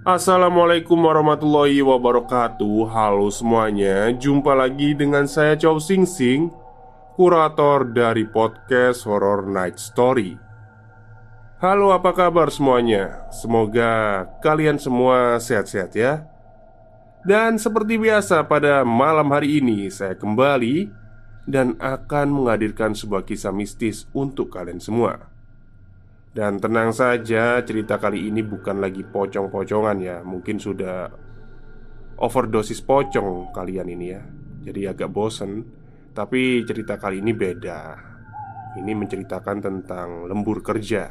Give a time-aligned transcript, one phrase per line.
[0.00, 2.88] Assalamualaikum warahmatullahi wabarakatuh.
[2.88, 6.48] Halo semuanya Jumpa lagi dengan saya Chow Sing Sing
[7.20, 10.40] Kurator dari podcast Horror Night Story.
[11.60, 13.28] Halo apa kabar semuanya?
[13.28, 16.24] Semoga kalian semua sehat-sehat ya.
[17.20, 20.88] Dan seperti biasa pada malam hari ini Saya kembali
[21.44, 25.29] Dan akan menghadirkan sebuah kisah mistis untuk kalian semua
[26.30, 30.22] dan tenang saja, cerita kali ini bukan lagi pocong-pocongan ya.
[30.22, 31.10] Mungkin sudah
[32.22, 34.22] overdosis pocong kalian ini ya.
[34.62, 35.66] Jadi agak bosen.
[36.14, 37.98] Tapi cerita kali ini beda.
[38.78, 41.10] Ini menceritakan tentang lembur kerja.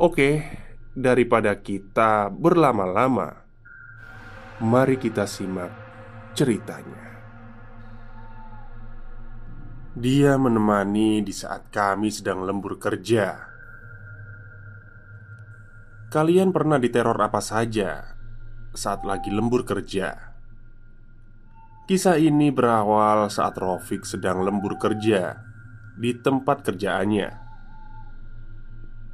[0.00, 0.40] Oke,
[0.96, 3.44] daripada kita berlama-lama,
[4.64, 5.68] mari kita simak
[6.32, 7.12] ceritanya.
[9.92, 13.51] Dia menemani di saat kami sedang lembur kerja.
[16.12, 18.04] Kalian pernah diteror apa saja
[18.76, 20.36] saat lagi lembur kerja?
[21.88, 25.40] Kisah ini berawal saat Rofik sedang lembur kerja
[25.96, 27.32] di tempat kerjaannya.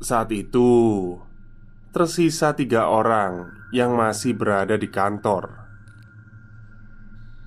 [0.02, 1.14] Saat itu,
[1.94, 5.54] tersisa tiga orang yang masih berada di kantor.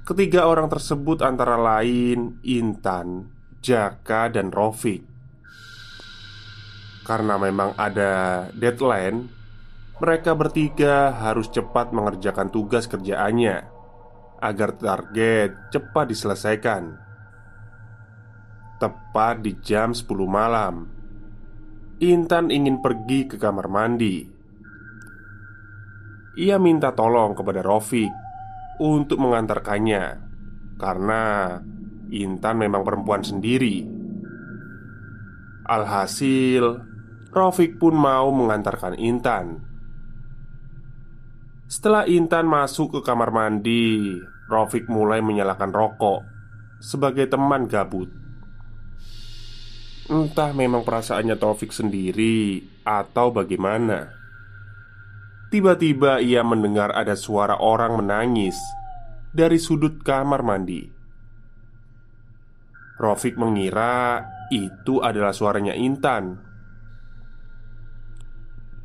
[0.07, 3.27] Ketiga orang tersebut antara lain Intan,
[3.59, 5.03] Jaka, dan Rofik.
[7.03, 9.40] Karena memang ada deadline,
[10.01, 13.69] mereka bertiga harus cepat mengerjakan tugas kerjaannya
[14.41, 16.97] agar target cepat diselesaikan.
[18.81, 20.89] Tepat di jam 10 malam,
[22.01, 24.25] Intan ingin pergi ke kamar mandi.
[26.41, 28.09] Ia minta tolong kepada Rofik
[28.81, 30.17] untuk mengantarkannya
[30.81, 31.21] karena
[32.09, 33.85] Intan memang perempuan sendiri.
[35.69, 36.81] Alhasil,
[37.29, 39.70] Rofik pun mau mengantarkan Intan.
[41.71, 44.19] Setelah Intan masuk ke kamar mandi,
[44.51, 46.19] Rofik mulai menyalakan rokok
[46.83, 48.11] sebagai teman gabut.
[50.11, 54.11] Entah memang perasaannya Taufik sendiri atau bagaimana.
[55.47, 58.59] Tiba-tiba ia mendengar ada suara orang menangis
[59.31, 60.83] dari sudut kamar mandi.
[62.99, 66.35] Rofik mengira itu adalah suaranya Intan.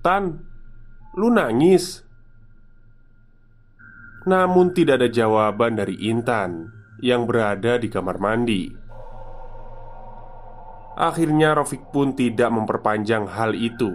[0.06, 0.38] "Tan,
[1.18, 2.05] lu nangis?"
[4.26, 6.66] Namun tidak ada jawaban dari Intan
[6.98, 8.66] yang berada di kamar mandi.
[10.98, 13.94] Akhirnya Rofik pun tidak memperpanjang hal itu.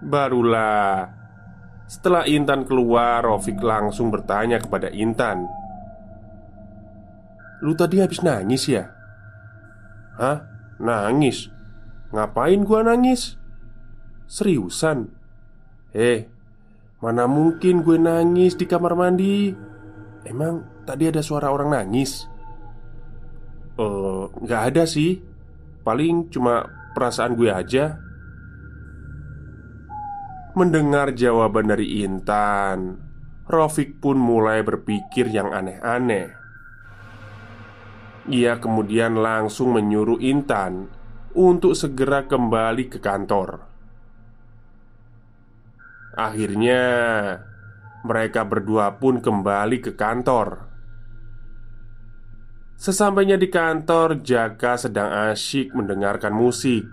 [0.00, 1.12] Barulah
[1.86, 5.46] setelah Intan keluar, Rofik langsung bertanya kepada Intan,
[7.62, 8.90] "Lu tadi habis nangis ya?"
[10.18, 10.42] "Hah?
[10.82, 11.46] Nangis?
[12.10, 13.38] Ngapain gua nangis?"
[14.26, 15.14] "Seriusan?"
[15.94, 16.26] "Eh,
[16.96, 19.52] Mana mungkin gue nangis di kamar mandi?
[20.24, 22.24] Emang tadi ada suara orang nangis?
[23.76, 25.20] Eh, uh, nggak ada sih.
[25.84, 26.64] Paling cuma
[26.96, 28.00] perasaan gue aja.
[30.56, 32.96] Mendengar jawaban dari Intan
[33.44, 36.32] Rofik pun mulai berpikir yang aneh-aneh.
[38.26, 40.90] Ia kemudian langsung menyuruh Intan
[41.36, 43.75] Untuk segera kembali ke kantor
[46.16, 46.82] Akhirnya,
[48.00, 50.64] mereka berdua pun kembali ke kantor.
[52.80, 56.88] Sesampainya di kantor, Jaka sedang asyik mendengarkan musik.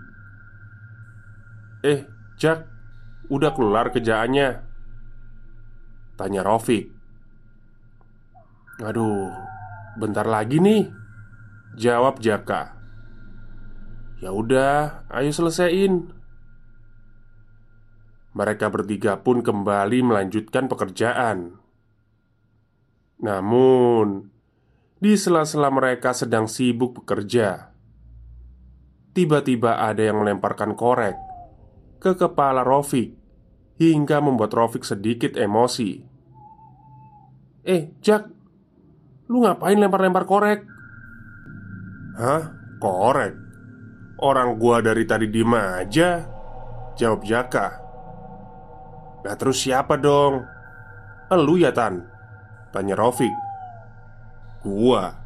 [1.84, 2.04] "Eh,
[2.36, 2.68] Jak,
[3.32, 4.60] udah keluar kerjaannya?"
[6.20, 6.92] tanya Rofik.
[8.84, 9.32] "Aduh,
[9.96, 10.92] bentar lagi nih.
[11.74, 12.70] Jawab Jaka
[14.22, 16.08] Ya udah, ayo selesaiin
[18.34, 21.54] Mereka bertiga pun kembali melanjutkan pekerjaan
[23.22, 24.26] Namun
[24.98, 27.70] Di sela-sela mereka sedang sibuk bekerja
[29.14, 31.14] Tiba-tiba ada yang melemparkan korek
[32.02, 33.14] Ke kepala Rofik
[33.78, 36.02] Hingga membuat Rofik sedikit emosi
[37.62, 38.26] Eh, Jack
[39.30, 40.66] Lu ngapain lempar-lempar korek?
[42.18, 42.50] Hah?
[42.82, 43.34] Korek?
[44.18, 46.26] Orang gua dari tadi diem aja
[46.98, 47.83] Jawab Jaka
[49.24, 50.44] Nah terus siapa dong?
[51.32, 52.04] Elu ya Tan?
[52.70, 53.32] Tanya Rofik
[54.60, 55.16] Gua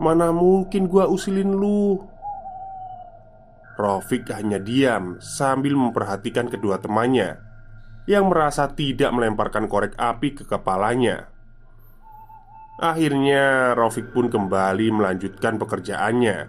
[0.00, 2.00] Mana mungkin gua usilin lu
[3.80, 7.40] Rofik hanya diam sambil memperhatikan kedua temannya
[8.04, 11.30] Yang merasa tidak melemparkan korek api ke kepalanya
[12.80, 16.48] Akhirnya Rofik pun kembali melanjutkan pekerjaannya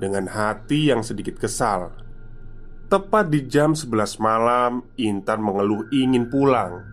[0.00, 1.92] dengan hati yang sedikit kesal.
[2.88, 6.88] Tepat di jam 11 malam, Intan mengeluh ingin pulang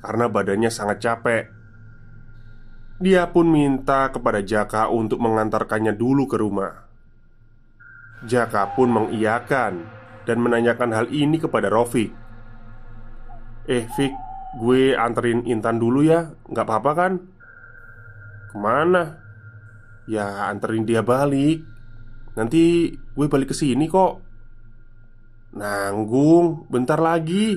[0.00, 1.52] karena badannya sangat capek.
[3.04, 6.88] Dia pun minta kepada Jaka untuk mengantarkannya dulu ke rumah.
[8.24, 9.84] Jaka pun mengiyakan
[10.24, 12.16] dan menanyakan hal ini kepada Rofik.
[13.68, 14.16] "Eh, Fik,
[14.56, 17.12] gue anterin Intan dulu ya, nggak apa-apa kan?"
[18.48, 19.20] "Ke mana?"
[20.08, 21.60] "Ya, anterin dia balik."
[22.40, 24.25] Nanti gue balik ke sini kok.
[25.56, 27.56] Nanggung, bentar lagi.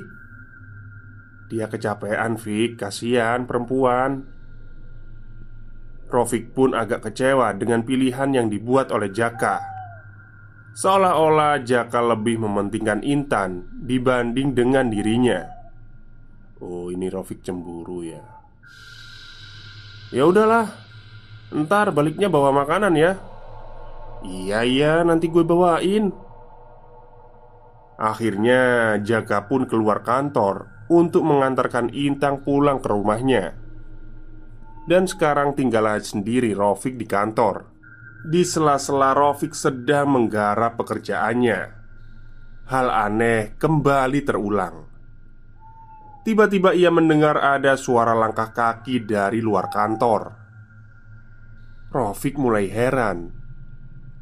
[1.52, 2.80] Dia kecapean, Fik.
[2.80, 4.24] Kasihan perempuan.
[6.08, 9.60] Rofik pun agak kecewa dengan pilihan yang dibuat oleh Jaka.
[10.80, 15.44] Seolah-olah Jaka lebih mementingkan Intan dibanding dengan dirinya.
[16.64, 18.24] Oh, ini Rofik cemburu ya.
[20.16, 20.72] Ya udahlah.
[21.52, 23.20] Ntar baliknya bawa makanan ya.
[24.24, 26.29] Iya iya nanti gue bawain
[28.00, 33.54] Akhirnya Jaka pun keluar kantor Untuk mengantarkan Intang pulang ke rumahnya.
[34.88, 37.70] Dan sekarang tinggal sendiri Rofik di kantor.
[38.26, 41.60] Di sela-sela Rofik sedang menggarap pekerjaannya.
[42.74, 44.90] Hal aneh kembali terulang.
[46.26, 50.34] Tiba-tiba ia mendengar ada suara langkah kaki dari luar kantor.
[51.94, 53.30] Rofik mulai heran.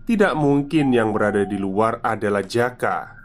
[0.03, 3.16] Tidak mungkin yang berada di luar adalah Jaka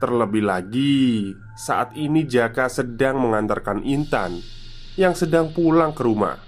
[0.00, 4.40] Terlebih lagi saat ini Jaka sedang mengantarkan Intan
[4.96, 6.40] Yang sedang pulang ke rumah.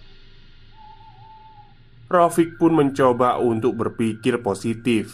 [2.08, 5.12] Rofik pun mencoba untuk berpikir positif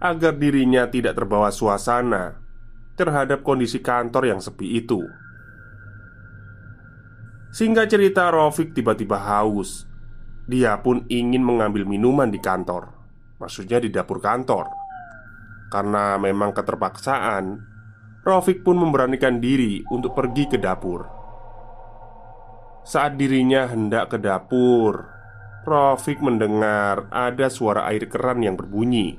[0.00, 2.40] Agar dirinya tidak terbawa suasana
[2.96, 5.04] Terhadap kondisi kantor yang sepi itu.
[7.52, 9.84] Sehingga cerita Rofik tiba-tiba haus.
[10.48, 12.96] Dia pun ingin mengambil minuman di kantor
[13.36, 14.75] Maksudnya di dapur kantor
[15.66, 17.74] Karena memang keterpaksaan
[18.26, 21.06] Rofik pun memberanikan diri untuk pergi ke dapur.
[22.82, 25.06] Saat dirinya hendak ke dapur
[25.62, 29.18] Rofik mendengar ada suara air keran yang berbunyi.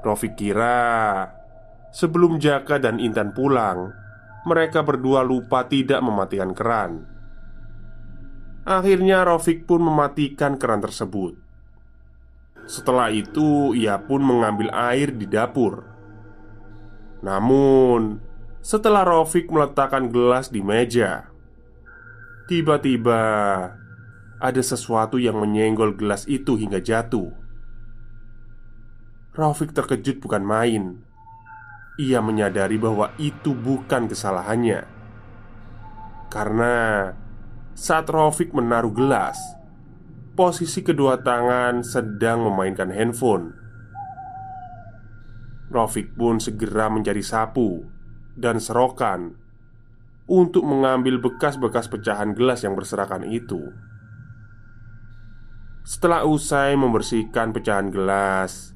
[0.00, 1.28] Rofik kira
[1.92, 3.92] Sebelum Jaka dan Intan pulang
[4.48, 7.04] Mereka berdua lupa tidak mematikan keran.
[8.64, 11.51] Akhirnya Rofik pun mematikan keran tersebut
[12.66, 15.84] setelah itu, ia pun mengambil air di dapur.
[17.22, 18.18] Namun,
[18.62, 21.30] setelah Rofik meletakkan gelas di meja,
[22.46, 23.20] tiba-tiba
[24.42, 27.30] ada sesuatu yang menyenggol gelas itu hingga jatuh.
[29.32, 30.84] Rofik terkejut bukan main.
[32.00, 34.88] Ia menyadari bahwa itu bukan kesalahannya,
[36.32, 36.74] karena
[37.76, 39.36] saat Rofik menaruh gelas,
[40.42, 43.54] Posisi kedua tangan sedang memainkan handphone.
[45.70, 47.86] Rofik pun segera mencari sapu
[48.34, 49.38] dan serokan
[50.26, 53.70] Untuk mengambil bekas-bekas pecahan gelas yang berserakan itu.
[55.86, 58.74] Setelah usai membersihkan pecahan gelas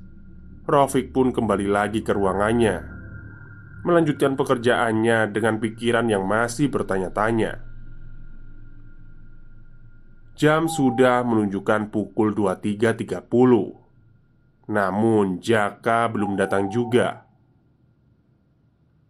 [0.71, 2.79] Rofik pun kembali lagi ke ruangannya
[3.83, 7.66] Melanjutkan pekerjaannya dengan pikiran yang masih bertanya-tanya
[10.37, 13.25] Jam sudah menunjukkan pukul 23.30
[14.69, 17.25] Namun Jaka belum datang juga.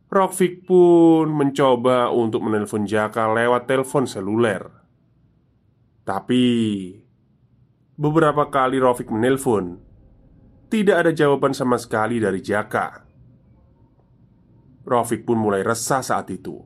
[0.07, 4.71] Rofik pun mencoba untuk menelpon Jaka lewat telepon seluler.
[6.07, 6.47] Tapi
[7.99, 9.83] Beberapa kali Rofik menelpon
[10.71, 13.03] Tidak ada jawaban sama sekali dari Jaka.
[14.87, 16.63] Rofik pun mulai resah saat itu.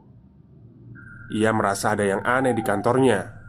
[1.33, 3.40] Ia merasa ada yang aneh di kantornya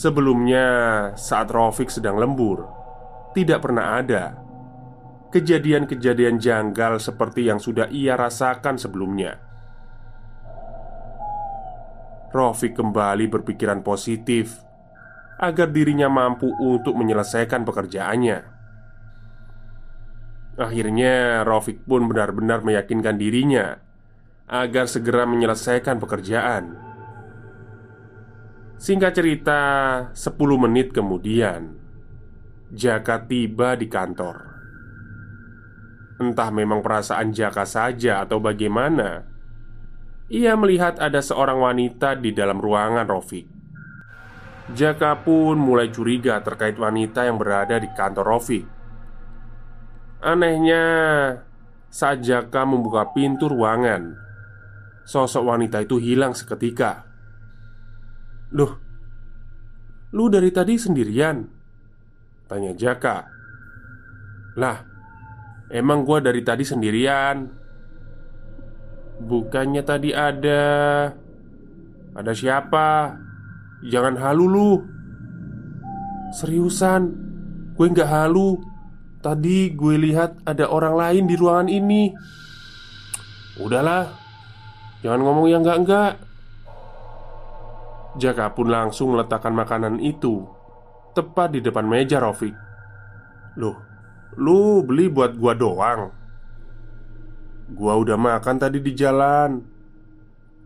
[0.00, 0.66] Sebelumnya,
[1.12, 2.64] saat Rofik sedang lembur,
[3.36, 4.32] tidak pernah ada
[5.28, 9.36] kejadian-kejadian janggal seperti yang sudah ia rasakan sebelumnya.
[12.32, 14.64] Rofik kembali berpikiran positif
[15.36, 18.38] agar dirinya mampu untuk menyelesaikan pekerjaannya.
[20.56, 23.76] Akhirnya, Rofik pun benar-benar meyakinkan dirinya
[24.48, 26.89] agar segera menyelesaikan pekerjaan.
[28.80, 29.60] Singkat cerita,
[30.16, 31.76] 10 menit kemudian
[32.72, 34.56] Jaka tiba di kantor.
[36.16, 39.28] Entah memang perasaan Jaka saja atau bagaimana
[40.32, 43.44] Ia melihat ada seorang wanita di dalam ruangan Rofik.
[44.72, 48.64] Jaka pun mulai curiga terkait wanita yang berada di kantor Rofik.
[50.24, 50.84] Anehnya
[51.92, 54.16] Saat Jaka membuka pintu ruangan
[55.04, 57.09] Sosok wanita itu hilang seketika
[58.50, 58.72] Loh,
[60.14, 61.46] lu dari tadi sendirian?
[62.50, 63.26] Tanya Jaka.
[64.58, 64.78] Lah,
[65.70, 67.46] emang gua dari tadi sendirian?
[69.20, 70.62] Bukannya tadi ada
[72.16, 73.14] Ada siapa?
[73.86, 74.72] Jangan halu lu.
[76.34, 77.30] Seriusan
[77.80, 78.60] Gue nggak halu.
[79.24, 82.12] Tadi gue lihat ada orang lain di ruangan ini.
[83.56, 84.20] Udahlah
[85.00, 86.20] Jangan ngomong yang enggak-enggak
[88.18, 90.42] Jaka pun langsung meletakkan makanan itu
[91.14, 92.54] Tepat di depan meja Rofik
[93.58, 93.78] Loh,
[94.38, 96.10] lu beli buat gua doang?
[97.70, 99.62] Gua udah makan tadi di jalan.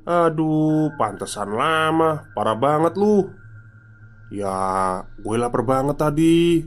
[0.05, 3.29] Aduh, pantesan lama Parah banget lu.
[4.33, 6.65] Ya, gue lapar banget tadi.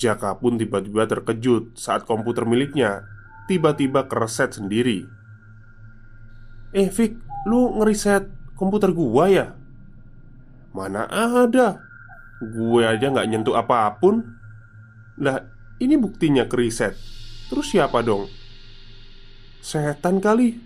[0.00, 3.04] Jaka pun tiba-tiba terkejut saat komputer miliknya
[3.46, 5.06] tiba-tiba kereset sendiri.
[6.76, 7.18] Eh Fik,
[7.50, 8.28] lu ngeriset
[8.60, 9.56] komputer gua ya?
[10.76, 11.80] Mana ada.
[12.44, 14.20] Gue aja nggak nyentuh apa pun.
[15.16, 15.40] Lah
[15.80, 16.92] ini buktinya keriset.
[17.48, 18.28] Terus siapa dong?
[19.64, 20.60] Setan kali?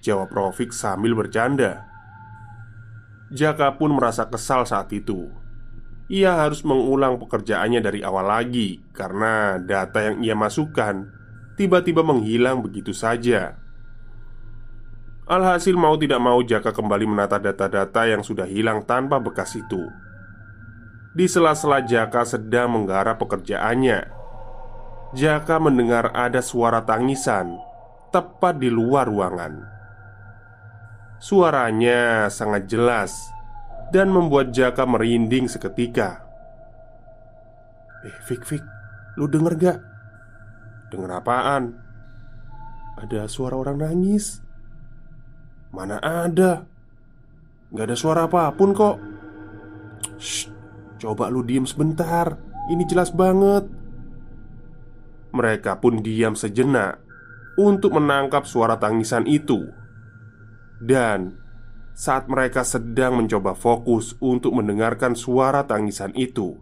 [0.00, 1.88] Jawab Rofik sambil bercanda.
[3.32, 5.28] Jaka pun merasa kesal saat itu.
[6.12, 11.08] Ia harus mengulang pekerjaannya dari awal lagi Karena data yang ia masukkan
[11.56, 13.63] Tiba-tiba menghilang begitu saja
[15.24, 19.80] Alhasil mau tidak mau Jaka kembali menata data-data yang sudah hilang tanpa bekas itu.
[21.16, 24.04] Di sela-sela Jaka sedang menggarap pekerjaannya.
[25.16, 27.56] Jaka mendengar ada suara tangisan
[28.12, 29.64] Tepat di luar ruangan.
[31.22, 33.14] Suaranya sangat jelas
[33.94, 36.20] Dan membuat Jaka merinding seketika.
[38.04, 38.64] Eh Fik Fik
[39.16, 39.78] Lu denger gak?
[40.92, 41.80] Denger apaan?
[43.00, 44.43] Ada suara orang nangis
[45.74, 46.70] Mana ada.
[47.74, 48.96] Gak ada suara apa pun kok.
[50.22, 50.54] Shh,
[51.04, 52.38] Coba lu diem sebentar.
[52.70, 53.68] Ini jelas banget.
[55.34, 57.02] Mereka pun diam sejenak
[57.58, 59.68] Untuk menangkap suara tangisan itu.
[60.80, 61.36] Dan
[61.92, 66.56] Saat mereka sedang mencoba fokus Untuk mendengarkan suara tangisan itu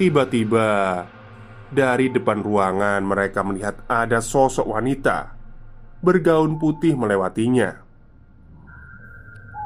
[0.00, 1.04] Tiba-tiba
[1.68, 5.36] Dari depan ruangan mereka melihat ada sosok wanita
[6.00, 7.81] Bergaun putih melewatinya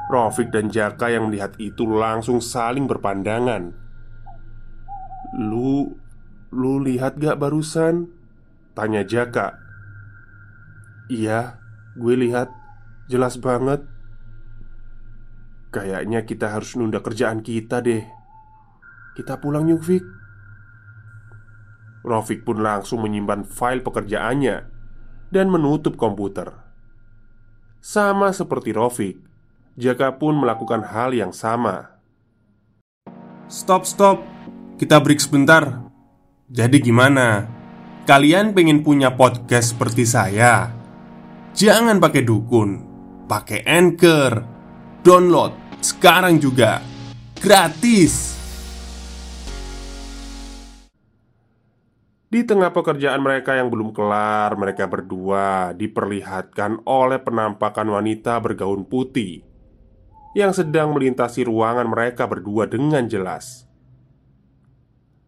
[0.07, 3.75] Rofik dan Jaka yang melihat itu langsung saling berpandangan.
[5.35, 5.99] Lu...
[6.47, 8.07] Lu lihat gak barusan?
[8.71, 9.59] Tanya Jaka.
[11.11, 11.59] Iya,
[11.99, 12.47] gue lihat.
[13.11, 13.83] Jelas banget.
[15.75, 17.99] Kayaknya kita harus nunda kerjaan kita deh.
[19.19, 20.05] Kita pulang yuk Fik
[22.07, 24.55] Rofik pun langsung menyimpan file pekerjaannya
[25.27, 26.53] Dan menutup komputer.
[27.83, 29.26] Sama seperti Rofik
[29.77, 32.01] Jaka pun melakukan hal yang sama.
[33.45, 34.25] Stop, stop,
[34.81, 35.85] kita break sebentar.
[36.49, 37.45] Jadi, gimana?
[38.09, 40.73] Kalian pengen punya podcast seperti saya?
[41.53, 42.81] Jangan pakai dukun,
[43.29, 44.41] pakai anchor,
[45.05, 46.81] download sekarang juga
[47.37, 48.33] gratis.
[52.33, 59.46] Di tengah pekerjaan mereka yang belum kelar, mereka berdua diperlihatkan oleh penampakan wanita bergaun putih
[60.37, 63.65] yang sedang melintasi ruangan mereka berdua dengan jelas.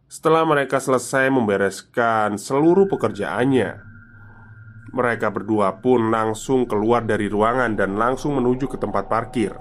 [0.05, 3.81] Setelah mereka selesai membereskan seluruh pekerjaannya,
[4.93, 9.57] mereka berdua pun langsung keluar dari ruangan dan langsung menuju ke tempat parkir.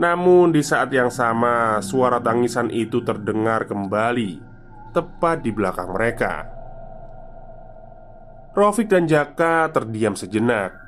[0.00, 4.40] Namun, di saat yang sama, suara tangisan itu terdengar kembali
[4.96, 6.48] tepat di belakang mereka.
[8.56, 10.87] Rofik dan Jaka terdiam sejenak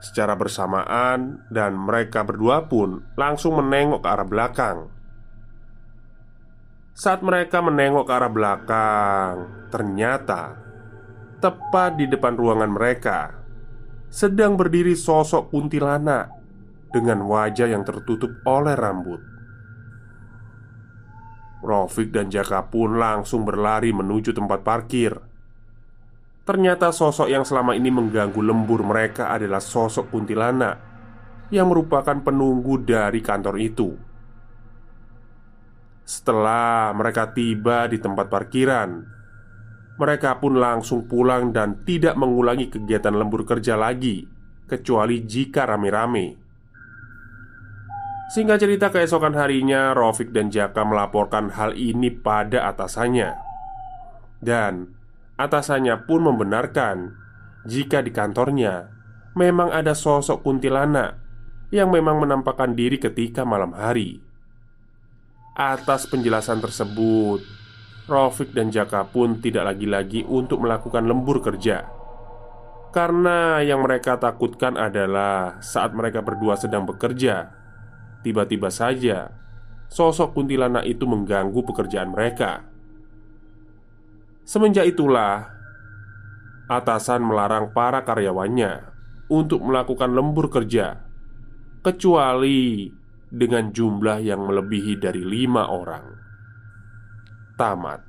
[0.00, 4.78] secara bersamaan, dan mereka berdua pun langsung menengok ke arah belakang.
[6.96, 9.34] Saat mereka menengok ke arah belakang,
[9.72, 10.58] ternyata
[11.40, 13.40] tepat di depan ruangan mereka
[14.10, 16.28] sedang berdiri sosok kuntilanak
[16.90, 19.22] dengan wajah yang tertutup oleh rambut.
[21.62, 25.29] Rofik dan Jaka pun langsung berlari menuju tempat parkir.
[26.50, 30.82] Ternyata sosok yang selama ini mengganggu lembur mereka adalah sosok kuntilanak
[31.54, 33.94] yang merupakan penunggu dari kantor itu.
[36.02, 38.98] Setelah mereka tiba di tempat parkiran,
[39.94, 44.26] mereka pun langsung pulang dan tidak mengulangi kegiatan lembur kerja lagi,
[44.66, 46.34] kecuali jika rame-rame.
[48.34, 53.34] Singkat cerita keesokan harinya Rofik dan Jaka melaporkan hal ini pada atasannya
[54.38, 54.99] Dan
[55.40, 57.16] atasannya pun membenarkan
[57.64, 58.92] Jika di kantornya
[59.32, 61.16] Memang ada sosok kuntilanak
[61.72, 64.20] Yang memang menampakkan diri ketika malam hari.
[65.56, 67.40] Atas penjelasan tersebut
[68.10, 71.86] Rofik dan Jaka pun tidak lagi-lagi untuk melakukan lembur kerja.
[72.90, 77.54] Karena yang mereka takutkan adalah saat mereka berdua sedang bekerja
[78.26, 79.30] Tiba-tiba saja
[79.86, 82.66] Sosok kuntilanak itu mengganggu pekerjaan mereka
[84.50, 85.46] Semenjak itulah
[86.66, 88.82] Atasan melarang para karyawannya
[89.30, 91.06] Untuk melakukan lembur kerja
[91.86, 92.90] Kecuali
[93.30, 96.02] Dengan jumlah yang melebihi dari lima orang.
[97.54, 98.02] Tamat.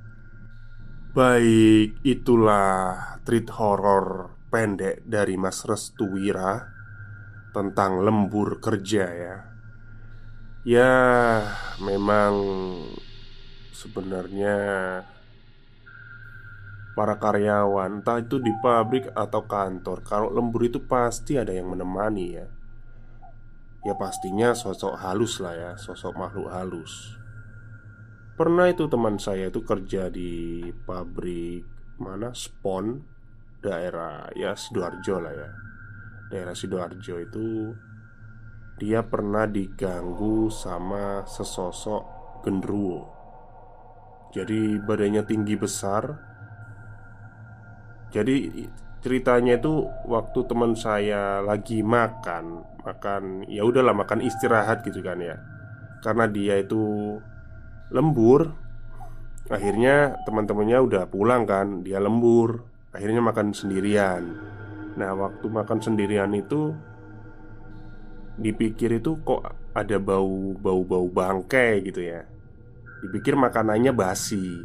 [1.14, 6.58] Baik, itulah treat horror pendek dari Mas Restuwira
[7.54, 9.36] Tentang lembur kerja ya.
[10.66, 10.94] Ya,
[11.78, 12.34] memang
[13.70, 14.58] sebenarnya
[16.92, 22.26] para karyawan, entah itu di pabrik atau kantor, kalau lembur itu pasti ada yang menemani
[22.36, 22.46] ya.
[23.82, 27.18] Ya pastinya sosok halus lah ya, sosok makhluk halus.
[28.38, 31.68] Pernah itu teman saya itu kerja di pabrik
[32.00, 33.04] mana Spon
[33.60, 35.50] daerah ya sidoarjo lah ya.
[36.32, 37.76] Daerah sidoarjo itu
[38.80, 42.02] dia pernah diganggu sama sesosok
[42.42, 43.12] genderuwo.
[44.32, 46.31] Jadi badannya tinggi besar.
[48.12, 48.68] Jadi
[49.00, 55.40] ceritanya itu waktu teman saya lagi makan, makan ya udahlah makan istirahat gitu kan ya.
[56.04, 57.16] Karena dia itu
[57.88, 58.52] lembur,
[59.48, 64.22] akhirnya teman-temannya udah pulang kan, dia lembur, akhirnya makan sendirian.
[64.92, 66.76] Nah, waktu makan sendirian itu
[68.32, 69.44] Dipikir itu kok
[69.76, 72.24] ada bau bau-bau bangkai gitu ya
[73.04, 74.56] Dipikir makanannya basi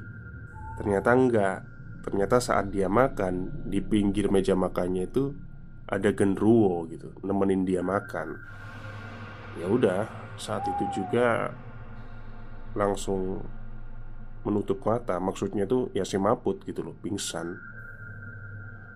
[0.80, 1.58] Ternyata enggak
[2.08, 5.36] Ternyata saat dia makan Di pinggir meja makannya itu
[5.91, 8.39] Ada genruwo gitu Nemenin dia makan
[9.60, 10.08] Ya udah
[10.39, 11.52] Saat itu juga
[12.80, 13.43] Langsung
[14.48, 17.60] Menutup mata Maksudnya tuh ya si maput gitu loh Pingsan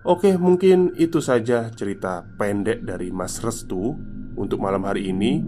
[0.02, 3.94] Oke mungkin itu saja cerita pendek dari Mas Restu
[4.34, 5.38] untuk malam hari ini.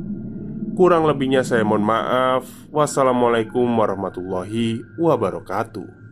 [0.78, 2.46] Kurang lebihnya saya mohon maaf.
[2.70, 6.03] Wassalamualaikum warahmatullahi wabarakatuh.